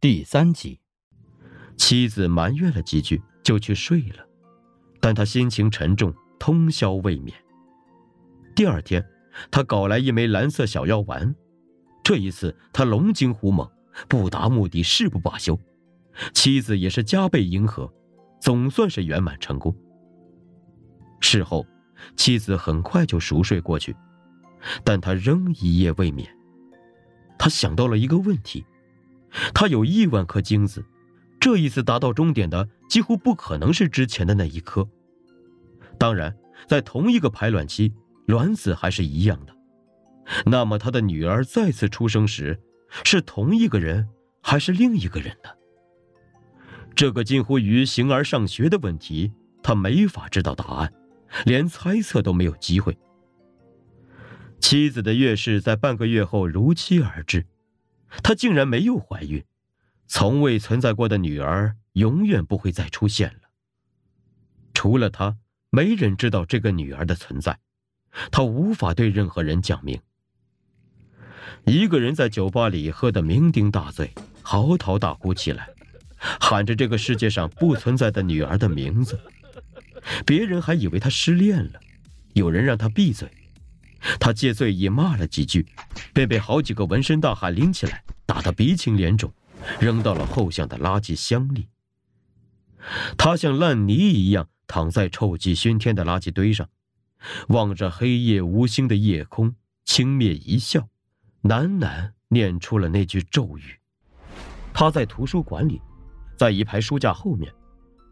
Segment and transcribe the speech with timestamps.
[0.00, 0.78] 第三集，
[1.76, 4.24] 妻子埋怨了几句，就去睡了，
[5.00, 7.36] 但他心情沉重，通宵未眠。
[8.54, 9.04] 第二天，
[9.50, 11.34] 他搞来一枚蓝色小药丸，
[12.04, 13.68] 这一次他龙精虎猛，
[14.08, 15.58] 不达目的誓不罢休。
[16.32, 17.92] 妻子也是加倍迎合，
[18.40, 19.74] 总算是圆满成功。
[21.18, 21.66] 事后，
[22.14, 23.96] 妻子很快就熟睡过去，
[24.84, 26.32] 但他仍一夜未眠。
[27.36, 28.64] 他想到了一个问题。
[29.54, 30.84] 他有亿万颗精子，
[31.40, 34.88] 这一次达到终点的几乎不可能是之前的那一颗。
[35.98, 36.36] 当然，
[36.66, 37.92] 在同一个排卵期，
[38.26, 39.54] 卵子还是一样的。
[40.46, 42.58] 那么，他的女儿再次出生时，
[43.04, 44.08] 是同一个人
[44.42, 45.50] 还是另一个人呢？
[46.94, 50.92] 这个近乎于形而上学的问题，他没法知道答案，
[51.44, 52.96] 连猜测都没有机会。
[54.60, 57.46] 妻子的月事在半个月后如期而至。
[58.22, 59.44] 她竟然没有怀孕，
[60.06, 63.50] 从未存在过的女儿永远不会再出现了。
[64.74, 65.36] 除了她，
[65.70, 67.58] 没人知道这个女儿的存在，
[68.30, 70.00] 她无法对任何人讲明。
[71.64, 75.68] 一个人在酒吧里喝得酩酊大醉，嚎啕大哭起来，
[76.18, 79.18] 喊着这个世界上不存在的女儿的名字。
[80.24, 81.80] 别人还以为他失恋了，
[82.32, 83.28] 有人让他闭嘴。
[84.20, 85.66] 他借醉意骂了几句，
[86.14, 89.32] 便被好几个纹身大汉拎起来，打得鼻青脸肿，
[89.80, 91.68] 扔到了后巷的垃圾箱里。
[93.16, 96.68] 他像烂泥一样躺在臭气熏天的垃圾堆上，
[97.48, 100.88] 望着黑夜无星的夜空，轻蔑一笑，
[101.42, 103.78] 喃喃念出了那句咒语。
[104.72, 105.82] 他在图书馆里，
[106.36, 107.52] 在一排书架后面，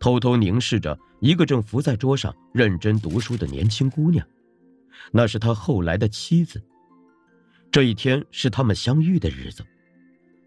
[0.00, 4.26] 偷偷凝视着一个正伏在桌上认真读书的年轻姑娘。
[5.12, 6.62] 那是他后来的妻子。
[7.70, 9.64] 这一天是他们相遇的日子，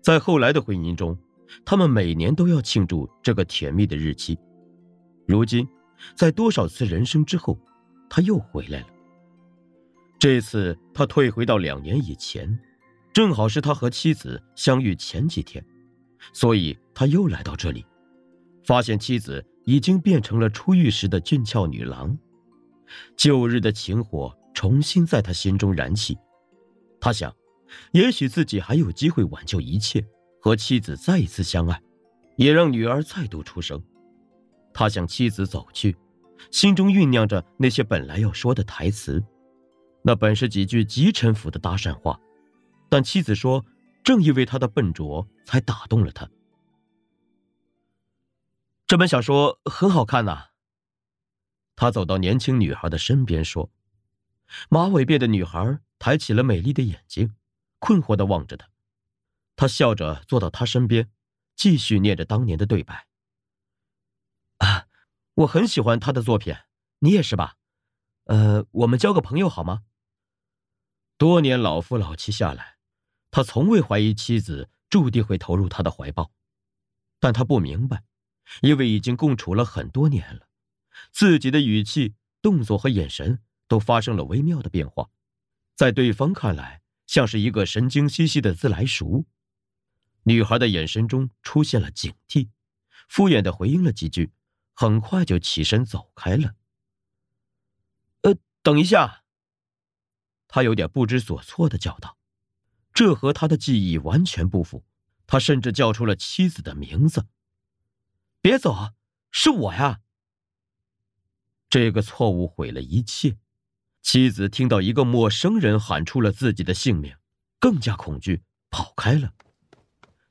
[0.02, 1.18] 在后来的婚姻中，
[1.66, 4.38] 他们每年都要庆祝这个甜蜜的日期。
[5.28, 5.68] 如今，
[6.16, 7.60] 在多少次人生之后，
[8.10, 8.88] 他又回来了。
[10.18, 12.58] 这次他退回到两年以前，
[13.14, 15.64] 正好是他和妻子相遇前几天，
[16.32, 17.86] 所以他又来到这里，
[18.64, 22.18] 发现妻子已经变成了出狱时的俊俏女郎。
[23.16, 24.36] 旧日的情火。
[24.54, 26.18] 重新在他心中燃起，
[27.00, 27.32] 他想，
[27.92, 30.04] 也许自己还有机会挽救一切，
[30.42, 31.80] 和妻子再一次相爱，
[32.38, 33.80] 也让女儿再度出生。
[34.74, 35.96] 他向妻子走去，
[36.50, 39.24] 心中酝酿着那些本来要说的台词，
[40.02, 42.20] 那本是几句极陈腐的搭讪话，
[42.90, 43.64] 但妻子说，
[44.04, 46.28] 正因为他的笨拙，才打动了他。
[48.88, 50.46] 这本小说很好看呐。
[51.78, 53.72] 他走到年轻女孩的身边说。
[54.70, 57.36] 马尾辫的女孩抬起了美丽的眼睛，
[57.80, 58.70] 困惑的望着他。
[59.56, 61.12] 他笑着坐到他身边，
[61.56, 63.08] 继续念着当年的对白
[64.60, 64.88] ：“啊，
[65.34, 66.56] 我很喜欢他的作品，
[67.00, 67.58] 你也是吧？
[68.26, 69.84] 呃，我们交个朋友好吗？”
[71.20, 72.78] 多年老夫老妻下来，
[73.30, 76.32] 他从未怀疑妻子注定会投入他的怀抱，
[77.20, 78.04] 但他不明白，
[78.62, 80.48] 因为已经共处了很多年了，
[81.18, 82.14] 自己的语气、
[82.44, 83.42] 动作和眼神。
[83.70, 85.10] 都发生了微妙的变化，
[85.76, 89.26] 在对方看来，像是一个神经兮兮的自来熟。
[90.24, 92.48] 女孩的眼神中出现了警惕，
[93.10, 94.32] 敷衍的回应了几句，
[94.74, 96.56] 很快就起身走开了。
[98.22, 98.34] 呃，
[98.64, 99.26] 等一下。
[100.48, 102.18] 他有点不知所措的叫道
[102.96, 104.86] ：“这和他的记忆完全不符。”
[105.28, 107.28] 他甚至叫出了妻子的名字。
[108.40, 108.94] “别走，
[109.30, 110.00] 是我呀。”
[111.70, 113.38] 这个错误毁了一切。
[114.02, 117.14] 妻子听到一个陌生人喊出了自己的姓名，
[117.60, 119.34] 更加恐惧，跑开了。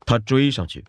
[0.07, 0.85] 他追上去，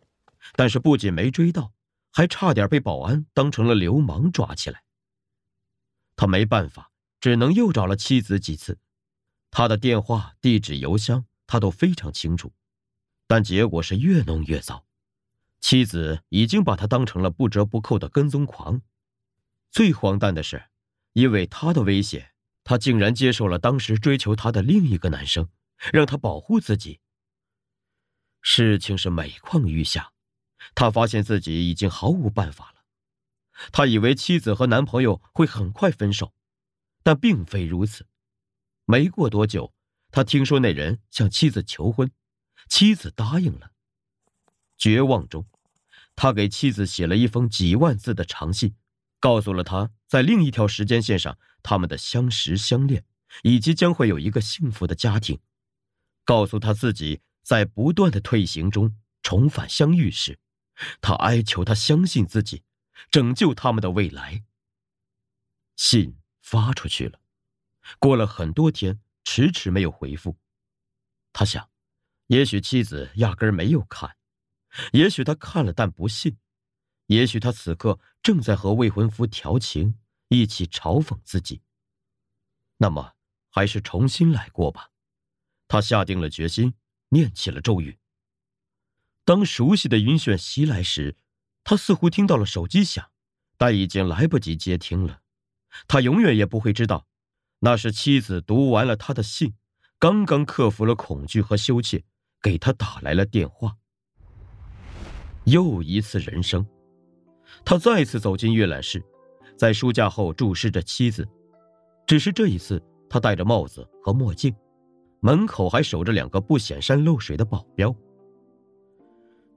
[0.56, 1.74] 但是不仅没追到，
[2.13, 4.84] 还差点被保安当成了流氓抓起来。
[6.16, 8.80] 他没办法，只能又找了妻子几次，
[9.52, 12.53] 他的电话、地址、邮箱他都非常清楚，
[13.28, 14.86] 但结果是越弄越糟。
[15.59, 18.81] 妻子已经把他当成了不折不扣的跟踪狂。
[19.72, 20.69] 最荒诞的是，
[21.14, 22.31] 因为他的威胁。
[22.64, 25.48] 他竟然接受了当时追求他的另一个男生，
[25.94, 27.00] 让他保护自己。
[28.42, 30.12] 事情是每况愈下，
[30.75, 32.84] 他发现自己已经毫无办法了。
[33.72, 36.34] 他以为妻子和男朋友会很快分手，
[37.04, 38.06] 但并非如此。
[38.84, 39.74] 没过多久，
[40.12, 42.12] 他听说那人向妻子求婚，
[42.68, 43.72] 妻子答应了。
[44.78, 45.48] 绝望中，
[46.18, 48.75] 他给妻子写了一封几万字的长信，
[49.19, 51.38] 告诉了他在另一条时间线上。
[51.64, 53.04] 他们的相识相恋，
[53.44, 55.38] 以及将会有一个幸福的家庭，
[56.24, 60.40] 告诉他自己在不断的退行中重返相遇时，
[61.02, 62.64] 他哀求他相信自己，
[63.12, 64.46] 拯救他们的未来。
[65.75, 67.20] 信发出去了，
[68.00, 70.38] 过了很多天，迟迟没有回复。
[71.34, 71.70] 他想，
[72.28, 74.16] 也许妻子压根儿没有看，
[74.94, 76.38] 也许他看了但不信，
[77.07, 79.95] 也许他此刻正在和未婚夫调情，
[80.30, 81.62] 一起嘲讽自己。
[82.77, 83.13] 那么，
[83.50, 84.92] 还是重新来过吧。
[85.68, 86.75] 他下定了决心，
[87.09, 87.98] 念起了咒语。
[89.25, 91.18] 当熟悉的晕眩袭来时，
[91.63, 93.10] 他似乎听到了手机响，
[93.57, 95.21] 但已经来不及接听了。
[95.88, 97.07] 他永远也不会知道，
[97.60, 99.56] 那是妻子读完了他的信。
[100.00, 102.06] 刚刚克服了恐惧和羞怯，
[102.42, 103.77] 给他打来了电话。
[105.45, 106.65] 又一次人生，
[107.69, 109.04] 他再次走进阅览室，
[109.58, 111.28] 在书架后注视着妻子，
[112.06, 114.56] 只是这一次他戴着帽子和墨镜，
[115.19, 117.94] 门口还守着两个不显山露水的保镖。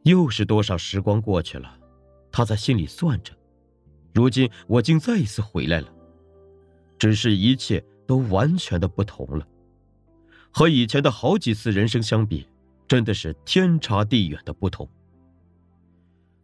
[0.03, 1.79] 又是多少时光过去了，
[2.33, 3.33] 他在心里算着，
[4.13, 5.87] 如今我竟再一次回来了，
[6.99, 9.47] 只是一切都完全的不同了。
[10.51, 12.45] 和以前的好几次人生相比，
[12.89, 14.91] 真的是天差地远的不同。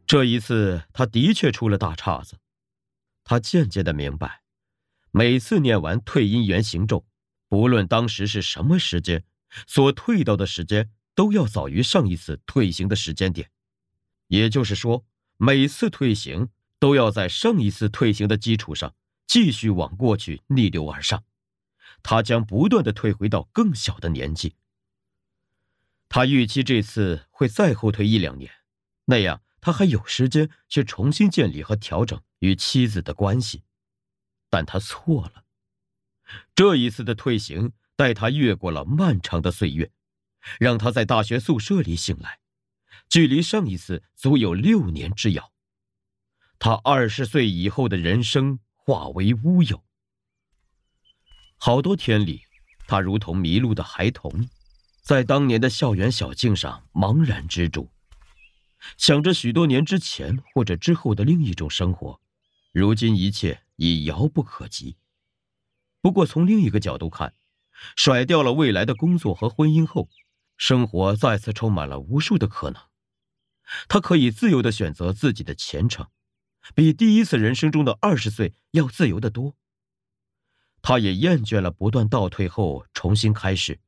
[0.07, 2.39] 这一次，他的确出了大岔子。
[3.25, 4.43] 他渐渐的明白，
[5.11, 7.05] 每次念完退阴元行咒，
[7.49, 9.25] 不论当时是什么时间，
[9.67, 13.51] 所退到的时间都要早于上一次退行的时间点。
[14.29, 15.05] 也就是说，
[15.39, 18.95] 每次退行都要在上一次退行的基础上，
[19.27, 21.25] 继续往过去逆流而上。
[22.05, 24.55] 他将不断的退回到更小的年纪。
[26.09, 28.53] 他预期这次会再后退一两年，
[29.07, 33.65] 那样他还有时间去重新建立和调整与妻子的关系。
[34.49, 35.43] 但他错了。
[36.55, 39.91] 这一次的退行带他越过了漫长的岁月，
[40.61, 42.39] 让他在大学宿舍里醒来，
[43.09, 45.53] 距离上一次足有六年之遥。
[46.61, 49.83] 他二十岁以后的人生化为乌有。
[51.57, 52.43] 好多天里，
[52.87, 54.49] 他如同迷路的孩童，
[55.03, 57.91] 在当年的校园小径上茫然执着，
[58.97, 62.21] 想着许多年之前或者之后的另一种生活。
[62.73, 64.97] 如今一切已遥不可及。
[66.03, 67.35] 不过从另一个角度看，
[67.97, 70.09] 甩掉了未来的工作和婚姻后，
[70.57, 72.83] 生活再次充满了无数的可能。
[73.89, 76.07] 他可以自由的选择自己的前程，
[76.75, 79.57] 比第一次人生中的二十岁要自由的多。
[80.83, 83.81] 他也厌倦了不断倒退后重新开始，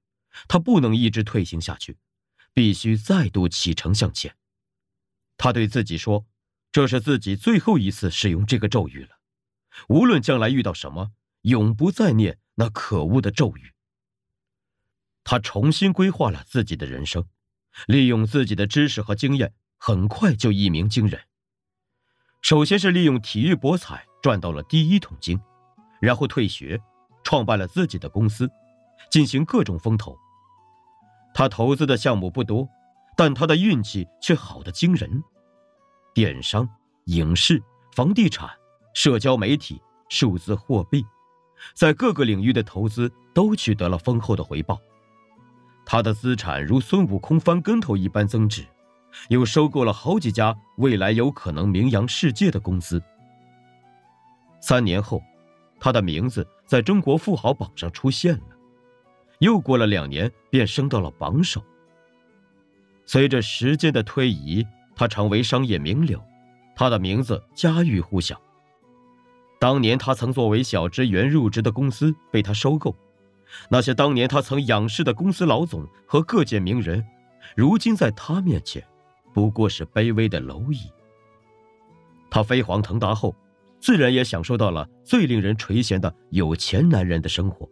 [0.48, 1.98] 他不能一直退行下去，
[2.52, 4.34] 必须再度启程向前。
[5.38, 6.26] 他对自己说
[6.70, 9.20] ：“这是自己最后一次使用这个咒语了，
[9.88, 11.12] 无论将来遇到什么，
[11.42, 13.72] 永不再念那可恶的咒语。”
[15.24, 17.24] 他重新规划了自己的人生，
[17.86, 21.22] 利用自己的知识和经验，很快就一鸣惊人。
[22.42, 25.40] 首先是利用体育博彩赚到了第一桶金。
[26.00, 26.80] 然后退学，
[27.24, 28.48] 创办了自己的公司，
[29.10, 30.16] 进行各种风投。
[31.34, 32.68] 他投资的项目不多，
[33.18, 35.24] 但他的运气却好的惊人。
[36.14, 36.68] 电商、
[37.06, 37.60] 影视、
[37.96, 38.48] 房地产、
[38.94, 41.04] 社交媒体、数字货币，
[41.74, 44.80] 在各个领域的投资都取得了丰厚的回报。
[45.84, 48.64] 他的资产如孙悟空翻跟头一般增值，
[49.30, 53.02] 又收购了好几家未来有可能名扬世界的公司。
[54.60, 55.20] 三年后。
[55.80, 58.56] 他的名字在中国富豪榜上出现了，
[59.38, 61.62] 又过了两年，便升到了榜首。
[63.08, 66.22] 随着时间的推移，他成为商业名流，
[66.76, 68.38] 他的名字家喻户晓。
[69.58, 72.94] 当年他曾作为小职员入职的公司被他收购，
[73.70, 77.02] 那些当年他曾仰视的公司老总和各界名人，
[77.56, 78.84] 如今在他面前，
[79.32, 80.92] 不过是卑微的蝼蚁。
[82.30, 83.34] 他飞黄腾达后。
[83.80, 87.70] 自然也享受到了最令人垂涎的有钱男人的生活。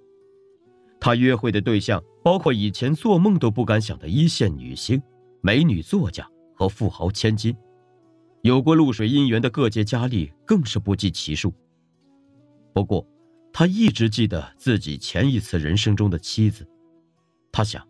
[1.00, 5.02] 他约会的对象包括以前做梦都不敢想的一线女星、
[5.46, 7.56] 美女作家和富豪千金，
[8.42, 11.54] 有过露水姻缘的各界佳丽更是不计其数。
[12.74, 13.06] 不过，
[13.52, 16.68] 他一直记得自己前一次人生中的妻子，
[17.52, 17.86] 他想，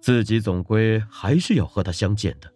[0.00, 2.52] 自己总归还是要和她相见的，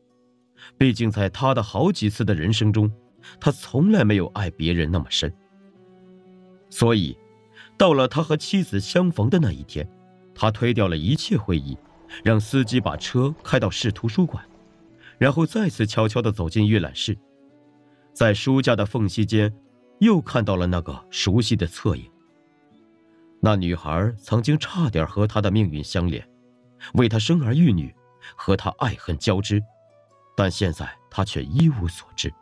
[0.76, 2.90] 毕竟在他的好几次的人生中。
[3.38, 5.32] 他从来没有爱别人那么深，
[6.70, 7.16] 所以，
[7.78, 9.88] 到了他和妻子相逢的那一天，
[10.34, 11.78] 他推掉了一切会议，
[12.24, 14.44] 让司机把车开到市图书馆，
[15.18, 17.16] 然后再次悄悄地走进阅览室，
[18.12, 19.52] 在书架的缝隙间，
[20.00, 22.10] 又看到了那个熟悉的侧影。
[23.40, 26.28] 那女孩曾经差点和他的命运相连，
[26.94, 27.94] 为他生儿育女，
[28.36, 29.62] 和他爱恨交织。
[30.36, 32.32] 但现在他却一无所知。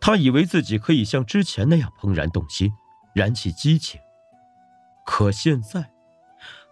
[0.00, 2.70] 他以为自己可以像之前那样怦然动心，
[3.14, 3.98] 燃起激情。
[5.06, 5.90] 可现在，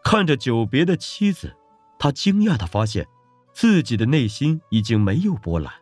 [0.04, 1.56] 看着久别的妻子，
[1.98, 3.08] 他惊讶的发现，
[3.54, 5.72] 自己的内心已经没有波澜。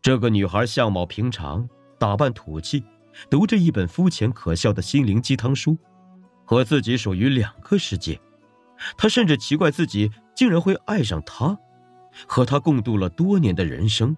[0.00, 1.68] 这个女孩相貌平常，
[1.98, 2.82] 打扮土气，
[3.28, 5.76] 读着一本肤浅可笑的心灵鸡汤书，
[6.46, 8.18] 和自己属于两个世界。
[8.96, 11.56] 他甚至奇怪自己竟然会爱上她，
[12.26, 14.16] 和她共度了多年的人生，